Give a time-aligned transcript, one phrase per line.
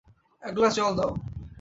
[0.43, 1.11] এক গ্লাস জল দাও।